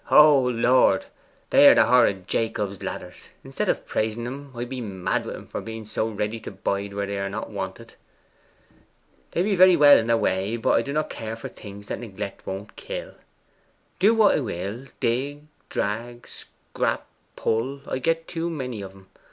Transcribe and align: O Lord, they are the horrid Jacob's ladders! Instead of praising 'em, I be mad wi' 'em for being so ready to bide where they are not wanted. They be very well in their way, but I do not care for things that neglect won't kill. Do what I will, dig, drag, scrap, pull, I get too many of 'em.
O 0.09 0.39
Lord, 0.47 1.05
they 1.51 1.67
are 1.69 1.75
the 1.75 1.85
horrid 1.85 2.27
Jacob's 2.27 2.81
ladders! 2.81 3.25
Instead 3.43 3.69
of 3.69 3.85
praising 3.85 4.25
'em, 4.25 4.51
I 4.55 4.65
be 4.65 4.81
mad 4.81 5.27
wi' 5.27 5.35
'em 5.35 5.45
for 5.45 5.61
being 5.61 5.85
so 5.85 6.07
ready 6.09 6.39
to 6.39 6.49
bide 6.49 6.95
where 6.95 7.05
they 7.05 7.19
are 7.19 7.29
not 7.29 7.51
wanted. 7.51 7.93
They 9.29 9.43
be 9.43 9.53
very 9.55 9.75
well 9.75 9.99
in 9.99 10.07
their 10.07 10.17
way, 10.17 10.57
but 10.57 10.71
I 10.71 10.81
do 10.81 10.91
not 10.91 11.11
care 11.11 11.35
for 11.35 11.49
things 11.49 11.85
that 11.85 11.99
neglect 11.99 12.47
won't 12.47 12.75
kill. 12.75 13.13
Do 13.99 14.15
what 14.15 14.35
I 14.35 14.39
will, 14.39 14.85
dig, 14.99 15.43
drag, 15.69 16.27
scrap, 16.27 17.05
pull, 17.35 17.81
I 17.87 17.99
get 17.99 18.27
too 18.27 18.49
many 18.49 18.81
of 18.81 18.93
'em. 18.93 19.05